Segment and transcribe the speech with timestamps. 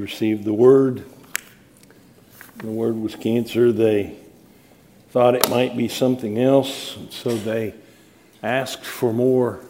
[0.00, 1.04] received the word.
[2.58, 3.72] The word was cancer.
[3.72, 4.16] They
[5.10, 7.74] thought it might be something else, so they
[8.42, 9.60] asked for more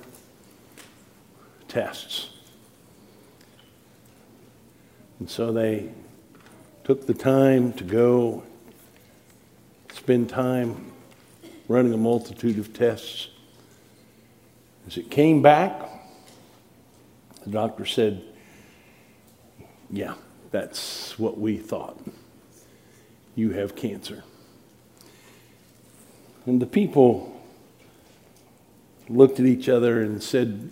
[1.68, 2.30] tests.
[5.18, 5.90] And so they
[6.84, 8.42] took the time to go
[9.92, 10.92] spend time
[11.68, 13.28] running a multitude of tests.
[14.86, 15.80] As it came back,
[17.44, 18.22] the doctor said,
[19.92, 20.14] Yeah,
[20.50, 21.98] that's what we thought.
[23.34, 24.22] You have cancer.
[26.46, 27.40] And the people
[29.08, 30.70] looked at each other and said,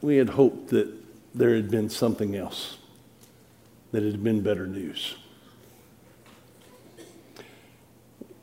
[0.00, 0.92] We had hoped that
[1.34, 2.78] there had been something else,
[3.92, 5.16] that it had been better news.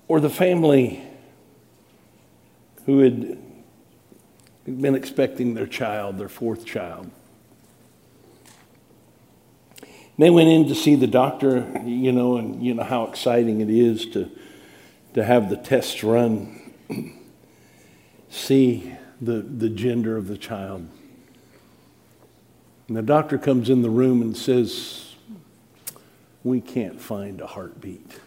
[0.08, 1.02] Or the family
[2.86, 3.38] who had
[4.66, 7.10] been expecting their child, their fourth child.
[10.18, 13.70] They went in to see the doctor, you know, and you know how exciting it
[13.70, 14.30] is to,
[15.16, 16.74] to have the tests run,
[18.30, 20.88] see the, the gender of the child.
[22.88, 25.16] And the doctor comes in the room and says,
[26.44, 28.20] We can't find a heartbeat.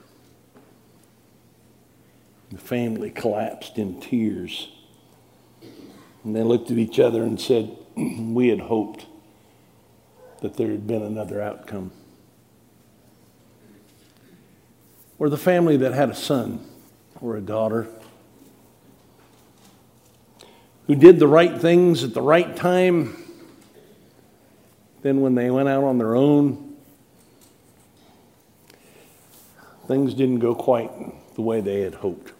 [2.50, 4.70] The family collapsed in tears.
[6.24, 9.06] And they looked at each other and said, We had hoped
[10.46, 11.90] that there had been another outcome.
[15.18, 16.64] Or the family that had a son
[17.20, 17.88] or a daughter
[20.86, 23.24] who did the right things at the right time.
[25.02, 26.76] Then, when they went out on their own,
[29.88, 30.92] things didn't go quite
[31.34, 32.32] the way they had hoped.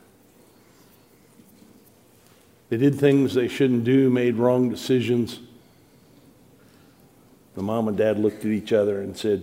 [2.68, 5.40] They did things they shouldn't do, made wrong decisions.
[7.56, 9.42] The mom and dad looked at each other and said,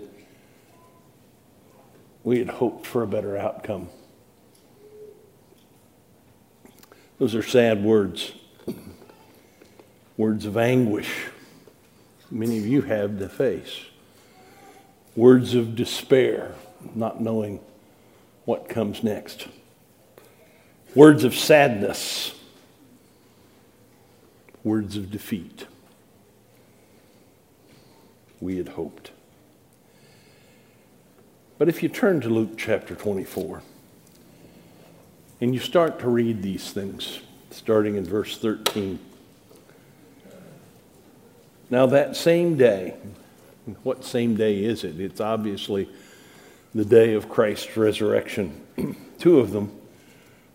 [2.24, 3.90] We had hoped for a better outcome.
[7.19, 8.34] Those are sad words,
[10.16, 11.12] words of anguish.
[12.31, 13.81] Many of you have to face.
[15.16, 16.53] Words of despair,
[16.95, 17.59] not knowing
[18.45, 19.47] what comes next.
[20.95, 22.35] Words of sadness
[24.63, 25.66] words of defeat.
[28.44, 29.12] We had hoped.
[31.58, 33.64] But if you turn to Luke chapter 24
[35.40, 37.22] and you start to read these things,
[37.52, 39.00] starting in verse 13.
[41.70, 42.96] Now, that same day,
[43.84, 45.00] what same day is it?
[45.00, 45.88] It's obviously
[46.75, 48.60] the day of Christ's resurrection.
[49.20, 49.72] Two of them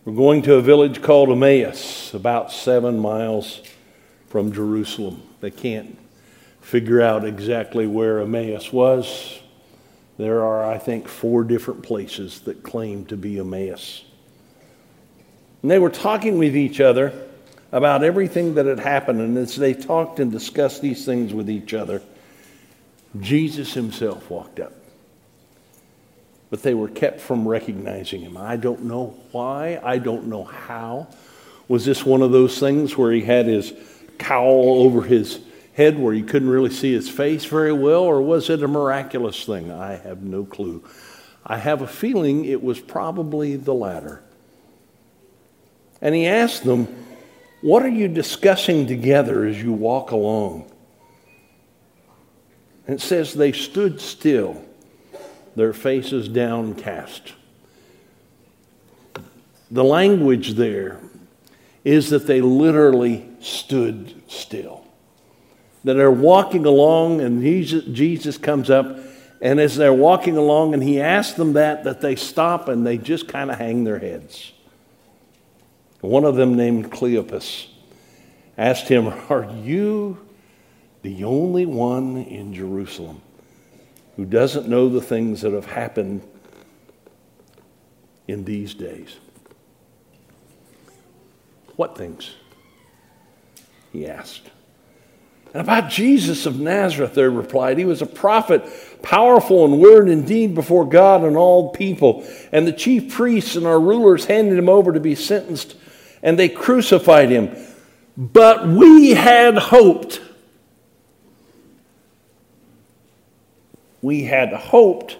[0.05, 3.63] were going to a village called Emmaus, about seven miles
[4.27, 5.23] from Jerusalem.
[5.41, 5.97] They can't
[6.69, 9.39] figure out exactly where Emmaus was.
[10.19, 14.03] There are, I think, four different places that claim to be Emmaus.
[15.63, 17.11] And they were talking with each other
[17.71, 19.19] about everything that had happened.
[19.19, 22.03] And as they talked and discussed these things with each other,
[23.19, 24.73] Jesus himself walked up.
[26.51, 28.37] But they were kept from recognizing him.
[28.37, 29.79] I don't know why.
[29.83, 31.07] I don't know how.
[31.67, 33.73] Was this one of those things where he had his
[34.19, 35.39] cowl over his
[35.79, 39.45] head where you couldn't really see his face very well, or was it a miraculous
[39.45, 39.71] thing?
[39.71, 40.83] I have no clue.
[41.45, 44.21] I have a feeling it was probably the latter.
[46.01, 46.89] And he asked them,
[47.61, 50.69] What are you discussing together as you walk along?
[52.85, 54.61] And it says they stood still,
[55.55, 57.35] their faces downcast.
[59.71, 60.99] The language there
[61.85, 64.78] is that they literally stood still.
[65.83, 68.97] That they're walking along and Jesus comes up,
[69.41, 72.97] and as they're walking along and he asks them that, that they stop and they
[72.97, 74.51] just kind of hang their heads.
[76.01, 77.67] One of them, named Cleopas,
[78.57, 80.17] asked him, Are you
[81.01, 83.21] the only one in Jerusalem
[84.15, 86.21] who doesn't know the things that have happened
[88.27, 89.17] in these days?
[91.75, 92.31] What things?
[93.91, 94.51] He asked.
[95.53, 98.63] And about Jesus of Nazareth, they replied, He was a prophet,
[99.01, 102.27] powerful in word and deed before God and all people.
[102.51, 105.75] And the chief priests and our rulers handed him over to be sentenced,
[106.21, 107.55] and they crucified him.
[108.15, 110.21] But we had hoped.
[114.01, 115.17] We had hoped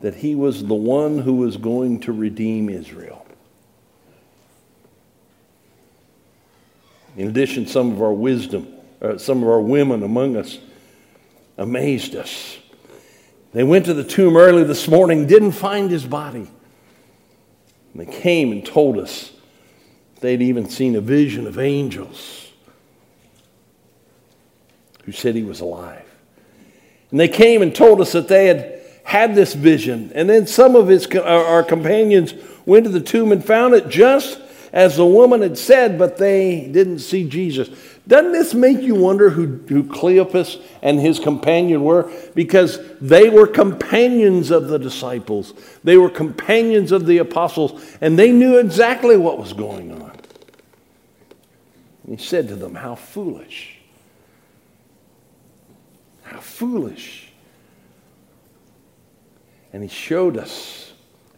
[0.00, 3.26] that he was the one who was going to redeem Israel.
[7.16, 10.58] In addition, some of our wisdom, uh, some of our women among us
[11.56, 12.58] amazed us.
[13.52, 16.48] They went to the tomb early this morning, didn't find his body.
[17.92, 19.32] And they came and told us
[20.20, 22.52] they'd even seen a vision of angels
[25.04, 26.06] who said he was alive.
[27.10, 30.12] And they came and told us that they had had this vision.
[30.14, 34.40] And then some of his, our companions went to the tomb and found it just
[34.72, 37.68] as the woman had said, but they didn't see Jesus.
[38.10, 42.10] Doesn't this make you wonder who, who Cleopas and his companion were?
[42.34, 45.54] Because they were companions of the disciples,
[45.84, 50.10] they were companions of the apostles, and they knew exactly what was going on.
[52.08, 53.78] he said to them, How foolish!
[56.24, 57.30] How foolish!
[59.72, 60.89] And he showed us,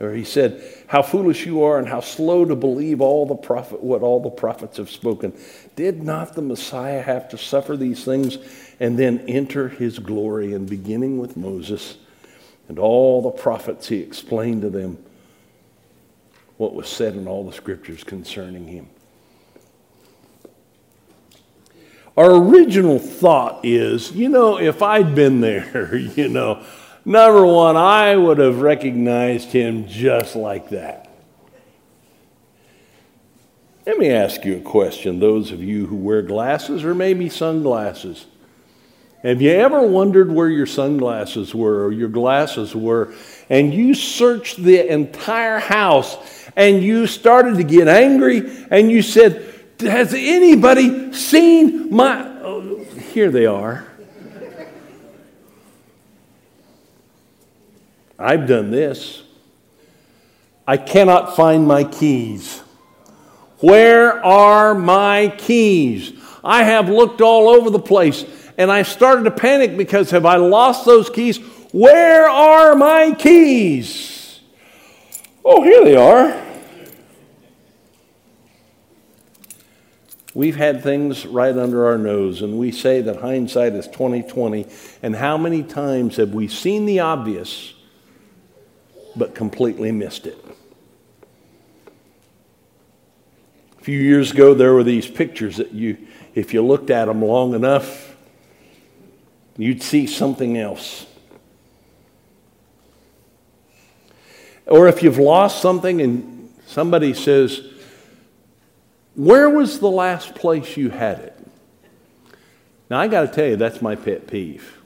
[0.03, 3.83] or he said, how foolish you are and how slow to believe all the prophet
[3.83, 5.33] what all the prophets have spoken.
[5.77, 8.39] Did not the Messiah have to suffer these things
[8.81, 10.55] and then enter his glory?
[10.55, 11.97] And beginning with Moses
[12.69, 14.99] and all the prophets, he explained to them
[16.57, 18.89] what was said in all the scriptures concerning him.
[22.17, 26.65] Our original thought is, you know, if I'd been there, you know,
[27.05, 31.09] Number one, I would have recognized him just like that.
[33.85, 38.27] Let me ask you a question, those of you who wear glasses or maybe sunglasses.
[39.25, 43.13] Have you ever wondered where your sunglasses were or your glasses were,
[43.51, 46.17] and you searched the entire house
[46.57, 49.45] and you started to get angry and you said,
[49.81, 52.21] Has anybody seen my.
[52.43, 53.92] Oh, here they are.
[58.23, 59.23] I've done this.
[60.67, 62.61] I cannot find my keys.
[63.59, 66.13] Where are my keys?
[66.45, 68.25] I have looked all over the place
[68.57, 71.39] and I started to panic because have I lost those keys?
[71.73, 74.41] Where are my keys?
[75.45, 76.41] Oh, here they are.
[80.35, 84.67] We've had things right under our nose, and we say that hindsight is 2020.
[85.03, 87.75] And how many times have we seen the obvious
[89.17, 90.39] but completely missed it.
[93.81, 95.99] A few years ago, there were these pictures that you,
[96.35, 98.17] if you looked at them long enough,
[99.57, 101.07] you'd see something else.
[104.67, 107.61] Or if you've lost something and somebody says,
[109.17, 111.39] Where was the last place you had it?
[112.89, 114.82] Now, I got to tell you, that's my pet peeve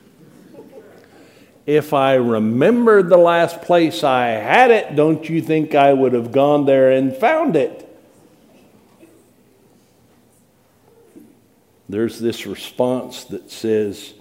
[1.67, 6.31] if I remembered the last place I had it, don't you think I would have
[6.31, 7.83] gone there and found it?
[11.89, 14.15] There's this response that says,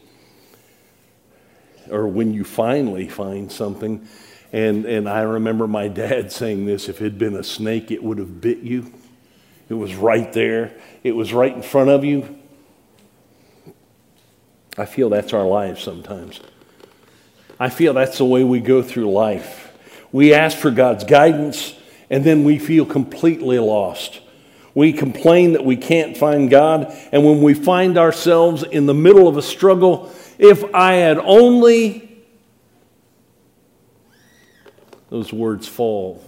[1.89, 4.07] or when you finally find something,
[4.51, 8.03] and, and I remember my dad saying this if it had been a snake, it
[8.03, 8.91] would have bit you.
[9.69, 12.39] It was right there, it was right in front of you.
[14.77, 16.41] I feel that's our lives sometimes.
[17.60, 19.72] I feel that's the way we go through life.
[20.12, 21.75] We ask for God's guidance,
[22.10, 24.22] and then we feel completely lost.
[24.74, 29.27] We complain that we can't find God, and when we find ourselves in the middle
[29.27, 32.24] of a struggle, if I had only,
[35.10, 36.24] those words fall.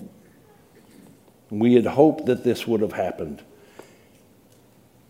[1.49, 3.41] We had hoped that this would have happened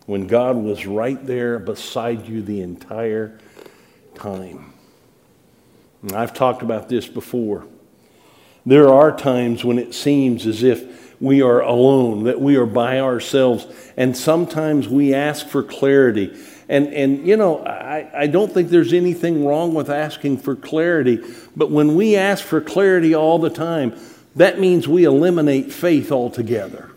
[0.06, 3.38] when God was right there beside you the entire
[4.14, 4.72] time.
[6.02, 7.66] And I've talked about this before.
[8.64, 13.00] There are times when it seems as if we are alone, that we are by
[13.00, 16.36] ourselves, and sometimes we ask for clarity.
[16.68, 21.24] And, and you know, I, I don't think there's anything wrong with asking for clarity,
[21.56, 23.98] but when we ask for clarity all the time,
[24.36, 26.87] that means we eliminate faith altogether.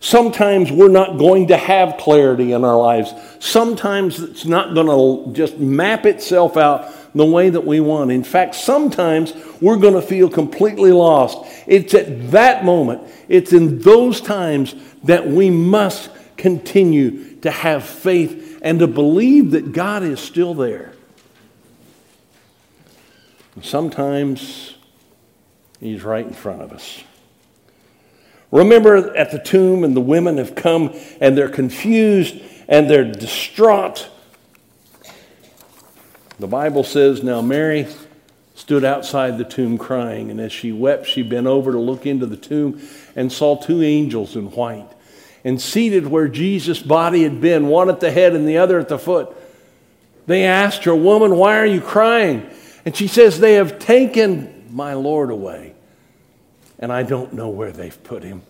[0.00, 3.12] Sometimes we're not going to have clarity in our lives.
[3.40, 8.12] Sometimes it's not going to just map itself out the way that we want.
[8.12, 11.38] In fact, sometimes we're going to feel completely lost.
[11.66, 14.74] It's at that moment, it's in those times
[15.04, 20.92] that we must continue to have faith and to believe that God is still there.
[23.62, 24.74] sometimes
[25.80, 27.02] He's right in front of us.
[28.50, 32.36] Remember at the tomb, and the women have come and they're confused
[32.68, 34.08] and they're distraught.
[36.38, 37.86] The Bible says, Now Mary
[38.54, 42.26] stood outside the tomb crying, and as she wept, she bent over to look into
[42.26, 42.80] the tomb
[43.16, 44.88] and saw two angels in white.
[45.44, 48.88] And seated where Jesus' body had been, one at the head and the other at
[48.88, 49.34] the foot,
[50.26, 52.48] They asked her, Woman, why are you crying?
[52.84, 55.74] And she says, They have taken my Lord away,
[56.78, 58.42] and I don't know where they've put him.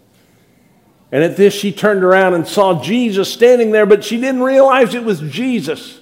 [1.10, 4.94] And at this, she turned around and saw Jesus standing there, but she didn't realize
[4.94, 6.00] it was Jesus.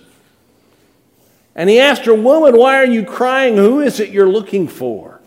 [1.54, 3.56] And he asked her, Woman, why are you crying?
[3.56, 5.21] Who is it you're looking for?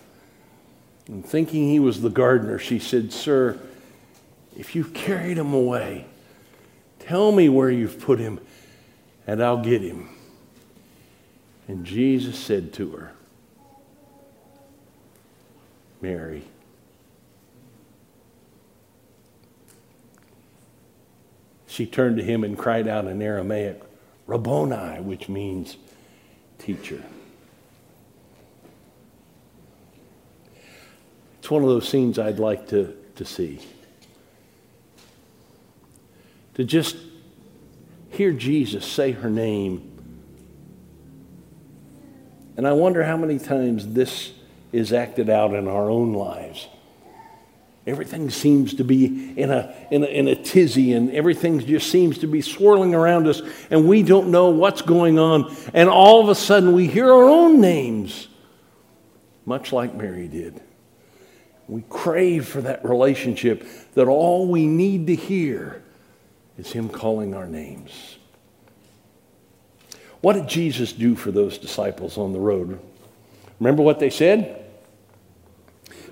[1.07, 3.57] And thinking he was the gardener, she said, Sir,
[4.57, 6.05] if you've carried him away,
[6.99, 8.39] tell me where you've put him,
[9.25, 10.09] and I'll get him.
[11.67, 13.13] And Jesus said to her,
[16.01, 16.43] Mary.
[21.79, 23.81] She turned to him and cried out in Aramaic,
[24.27, 25.77] Rabboni, which means
[26.57, 27.01] teacher.
[31.37, 33.61] It's one of those scenes I'd like to, to see.
[36.55, 36.97] To just
[38.09, 39.89] hear Jesus say her name.
[42.57, 44.33] And I wonder how many times this
[44.73, 46.67] is acted out in our own lives.
[47.89, 52.19] Everything seems to be in a, in a, in a tizzy, and everything just seems
[52.19, 53.41] to be swirling around us,
[53.71, 55.55] and we don't know what's going on.
[55.73, 58.27] And all of a sudden, we hear our own names,
[59.43, 60.61] much like Mary did.
[61.67, 63.65] We crave for that relationship
[63.95, 65.81] that all we need to hear
[66.59, 68.17] is Him calling our names.
[70.21, 72.79] What did Jesus do for those disciples on the road?
[73.59, 74.58] Remember what they said?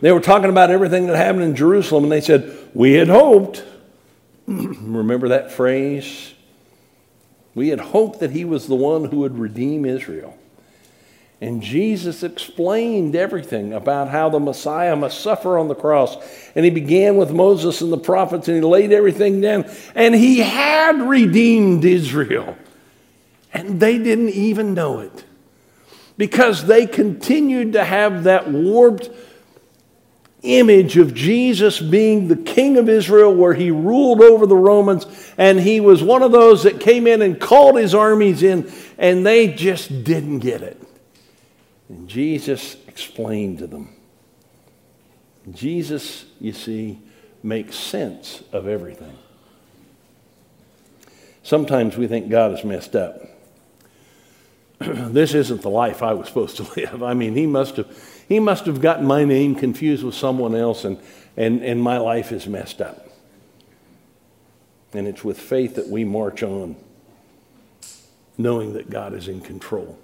[0.02, 3.64] They were talking about everything that happened in Jerusalem, and they said, We had hoped.
[4.48, 6.34] Remember that phrase?
[7.56, 10.38] We had hoped that he was the one who would redeem Israel.
[11.40, 16.18] And Jesus explained everything about how the Messiah must suffer on the cross.
[16.56, 19.66] And he began with Moses and the prophets, and he laid everything down.
[19.94, 22.58] And he had redeemed Israel.
[23.54, 25.26] And they didn't even know it
[26.18, 29.10] because they continued to have that warped
[30.56, 35.06] image of Jesus being the king of Israel, where he ruled over the Romans,
[35.38, 39.26] and he was one of those that came in and called his armies in, and
[39.26, 40.82] they just didn't get it.
[41.90, 43.94] And Jesus explained to them.
[45.52, 47.00] Jesus, you see,
[47.44, 49.18] makes sense of everything.
[51.44, 53.22] Sometimes we think God is messed up.
[54.80, 57.02] this isn't the life I was supposed to live.
[57.02, 57.88] I mean, he must have,
[58.28, 61.00] he must have gotten my name confused with someone else, and,
[61.36, 63.08] and, and my life is messed up.
[64.94, 66.76] And it's with faith that we march on,
[68.38, 69.98] knowing that God is in control.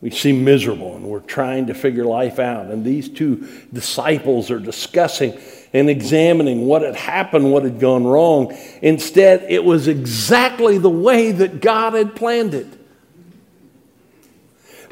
[0.00, 2.66] We seem miserable and we're trying to figure life out.
[2.66, 5.38] And these two disciples are discussing
[5.72, 8.52] and examining what had happened, what had gone wrong.
[8.82, 12.66] Instead, it was exactly the way that God had planned it.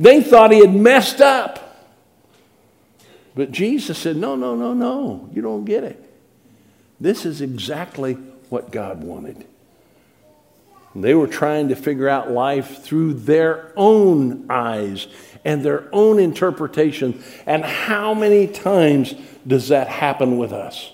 [0.01, 1.59] They thought he had messed up.
[3.35, 6.03] But Jesus said, No, no, no, no, you don't get it.
[6.99, 8.15] This is exactly
[8.49, 9.45] what God wanted.
[10.97, 15.07] They were trying to figure out life through their own eyes
[15.45, 17.23] and their own interpretation.
[17.45, 19.15] And how many times
[19.47, 20.93] does that happen with us?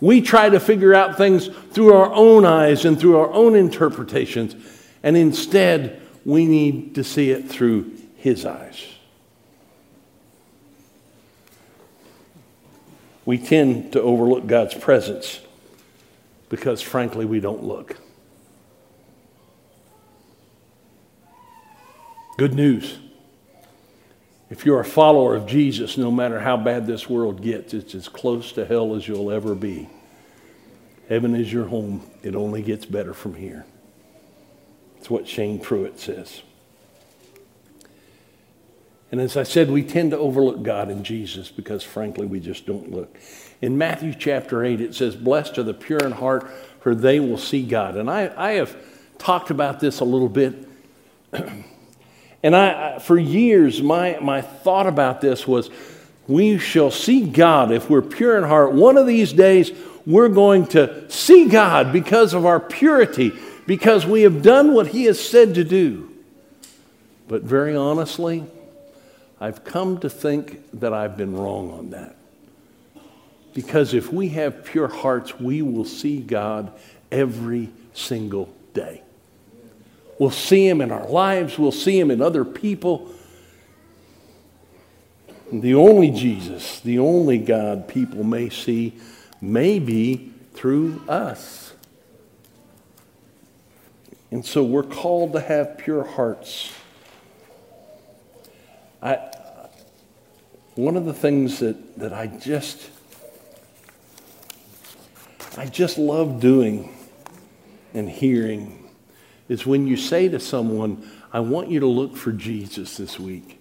[0.00, 4.56] We try to figure out things through our own eyes and through our own interpretations,
[5.02, 8.86] and instead, we need to see it through His eyes.
[13.24, 15.40] We tend to overlook God's presence
[16.48, 17.96] because, frankly, we don't look.
[22.38, 22.98] Good news.
[24.50, 28.08] If you're a follower of Jesus, no matter how bad this world gets, it's as
[28.08, 29.88] close to hell as you'll ever be.
[31.08, 32.08] Heaven is your home.
[32.22, 33.66] It only gets better from here.
[35.00, 36.42] It's what Shane Pruitt says.
[39.10, 42.66] And as I said, we tend to overlook God and Jesus because, frankly, we just
[42.66, 43.16] don't look.
[43.62, 47.38] In Matthew chapter 8, it says, Blessed are the pure in heart, for they will
[47.38, 47.96] see God.
[47.96, 48.76] And I, I have
[49.16, 50.54] talked about this a little bit.
[52.42, 55.68] And I, for years, my, my thought about this was
[56.26, 58.72] we shall see God if we're pure in heart.
[58.72, 59.72] One of these days,
[60.06, 63.32] we're going to see God because of our purity,
[63.70, 66.10] because we have done what He has said to do.
[67.28, 68.44] But very honestly,
[69.40, 72.16] I've come to think that I've been wrong on that.
[73.54, 76.72] Because if we have pure hearts, we will see God
[77.12, 79.02] every single day.
[80.18, 83.14] We'll see Him in our lives, we'll see Him in other people.
[85.52, 88.94] The only Jesus, the only God people may see,
[89.40, 91.70] may be through us.
[94.30, 96.72] And so we're called to have pure hearts.
[99.02, 99.16] I,
[100.74, 102.90] one of the things that, that I just
[105.56, 106.94] I just love doing
[107.92, 108.88] and hearing
[109.48, 113.58] is when you say to someone, I want you to look for Jesus this week.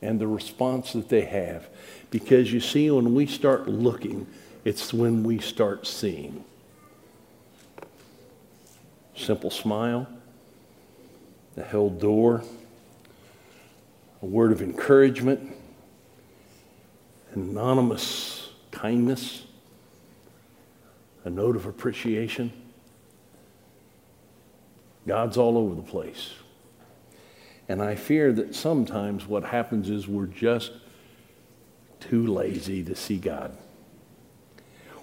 [0.00, 1.68] And the response that they have.
[2.10, 4.26] Because you see, when we start looking,
[4.64, 6.44] it's when we start seeing.
[9.16, 10.08] Simple smile,
[11.56, 12.42] a held door,
[14.22, 15.54] a word of encouragement,
[17.32, 19.44] anonymous kindness,
[21.24, 22.52] a note of appreciation.
[25.06, 26.30] God's all over the place.
[27.68, 30.72] And I fear that sometimes what happens is we're just
[32.00, 33.56] too lazy to see God.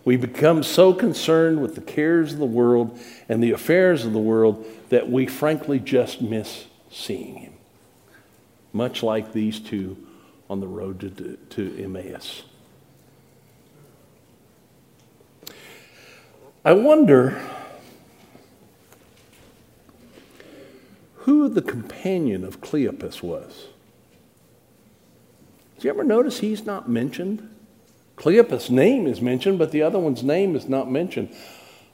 [0.04, 4.20] We become so concerned with the cares of the world and the affairs of the
[4.20, 7.54] world that we frankly just miss seeing Him.
[8.74, 9.98] Much like these two
[10.50, 12.44] on the road to, to Emmaus.
[16.64, 17.42] I wonder
[21.18, 23.68] who the companion of Cleopas was.
[25.76, 27.51] Did you ever notice he's not mentioned?
[28.22, 31.36] Cleopas' name is mentioned, but the other one's name is not mentioned.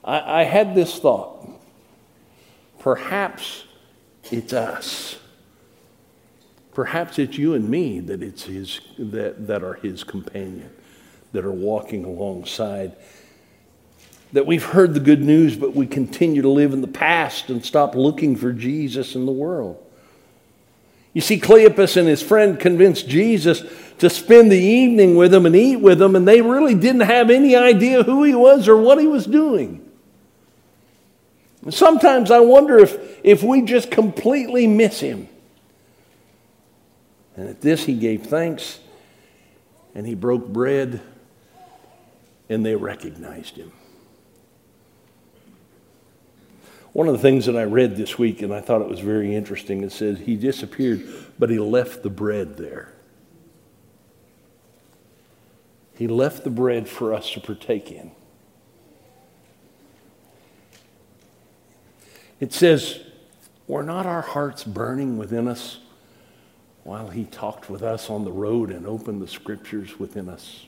[0.04, 1.48] I, I had this thought.
[2.80, 3.64] Perhaps
[4.30, 5.20] it's us.
[6.74, 10.70] Perhaps it's you and me that, it's his, that, that are his companion,
[11.32, 12.98] that are walking alongside.
[14.34, 17.64] That we've heard the good news, but we continue to live in the past and
[17.64, 19.82] stop looking for Jesus in the world.
[21.18, 23.64] You see, Cleopas and his friend convinced Jesus
[23.98, 27.32] to spend the evening with him and eat with him, and they really didn't have
[27.32, 29.84] any idea who he was or what he was doing.
[31.64, 35.28] And sometimes I wonder if, if we just completely miss him.
[37.36, 38.80] And at this, he gave thanks
[39.96, 41.02] and he broke bread,
[42.48, 43.72] and they recognized him.
[46.98, 49.36] One of the things that I read this week, and I thought it was very
[49.36, 51.08] interesting, it says he disappeared,
[51.38, 52.92] but he left the bread there.
[55.96, 58.10] He left the bread for us to partake in.
[62.40, 63.00] It says,
[63.68, 65.78] Were not our hearts burning within us
[66.84, 70.66] while he talked with us on the road and opened the scriptures within us?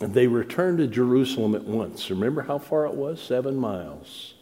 [0.00, 2.08] And they returned to Jerusalem at once.
[2.10, 3.20] Remember how far it was?
[3.20, 4.34] Seven miles.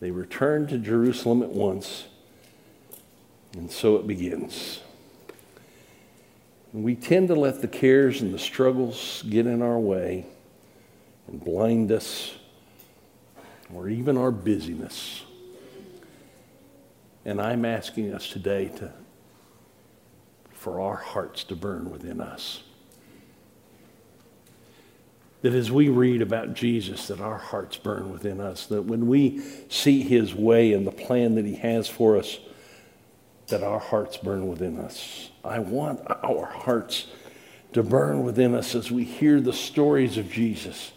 [0.00, 2.04] They returned to Jerusalem at once.
[3.54, 4.80] And so it begins.
[6.72, 10.26] We tend to let the cares and the struggles get in our way
[11.28, 12.34] and blind us,
[13.74, 15.22] or even our busyness.
[17.24, 18.92] And I'm asking us today to,
[20.52, 22.62] for our hearts to burn within us
[25.42, 29.42] that as we read about Jesus, that our hearts burn within us, that when we
[29.68, 32.38] see his way and the plan that he has for us,
[33.48, 35.30] that our hearts burn within us.
[35.44, 37.08] I want our hearts
[37.72, 40.92] to burn within us as we hear the stories of Jesus.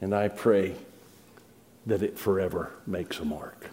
[0.00, 0.74] And I pray
[1.86, 3.70] that it forever makes a mark.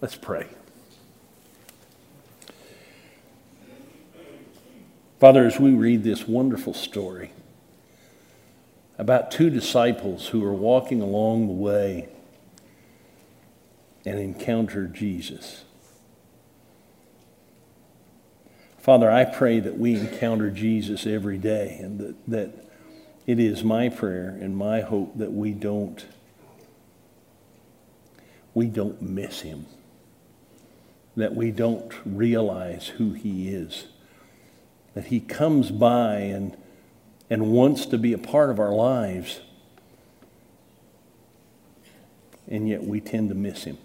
[0.00, 0.46] Let's pray.
[5.18, 7.32] Father, as we read this wonderful story
[8.98, 12.08] about two disciples who are walking along the way
[14.06, 15.64] and encounter Jesus.
[18.78, 22.70] Father, I pray that we encounter Jesus every day and that, that
[23.26, 26.06] it is my prayer and my hope that we don't
[28.54, 29.66] we don't miss him.
[31.16, 33.86] That we don't realize who he is
[34.98, 36.56] that He comes by and,
[37.30, 39.38] and wants to be a part of our lives,
[42.48, 43.78] and yet we tend to miss Him.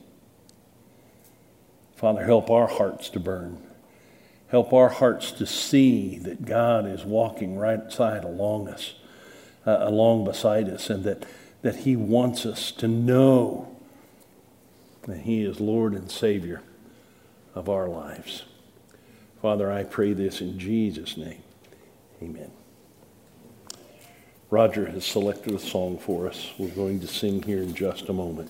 [1.96, 3.62] Father, help our hearts to burn.
[4.48, 8.96] Help our hearts to see that God is walking right side along us,
[9.68, 11.28] uh, along beside us, and that,
[11.62, 13.78] that He wants us to know
[15.04, 16.64] that He is Lord and Savior
[17.54, 18.46] of our lives.
[19.44, 21.44] Father, I pray this in Jesus' name.
[22.22, 22.50] Amen.
[24.50, 26.54] Roger has selected a song for us.
[26.58, 28.50] We're going to sing here in just a moment.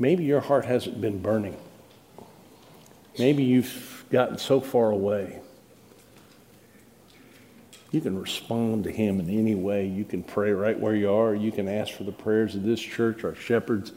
[0.00, 1.56] Maybe your heart hasn't been burning.
[3.20, 5.38] Maybe you've gotten so far away.
[7.92, 9.86] You can respond to Him in any way.
[9.86, 11.36] You can pray right where you are.
[11.36, 13.92] You can ask for the prayers of this church, our shepherds,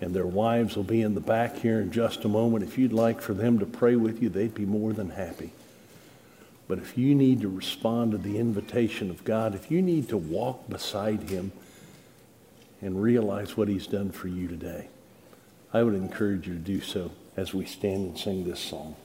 [0.00, 2.64] and their wives will be in the back here in just a moment.
[2.64, 5.52] If you'd like for them to pray with you, they'd be more than happy.
[6.68, 10.16] But if you need to respond to the invitation of God, if you need to
[10.16, 11.50] walk beside Him
[12.80, 14.88] and realize what He's done for you today,
[15.72, 18.96] I would encourage you to do so as we stand and sing this song.